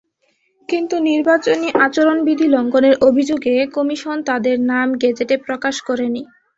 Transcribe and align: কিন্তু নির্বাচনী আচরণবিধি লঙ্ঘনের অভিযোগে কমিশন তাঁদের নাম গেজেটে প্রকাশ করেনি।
কিন্তু 0.69 0.95
নির্বাচনী 1.09 1.67
আচরণবিধি 1.85 2.45
লঙ্ঘনের 2.47 2.95
অভিযোগে 3.07 3.55
কমিশন 3.75 4.17
তাঁদের 4.27 4.57
নাম 4.71 4.87
গেজেটে 5.01 5.35
প্রকাশ 5.47 5.75
করেনি। 5.87 6.21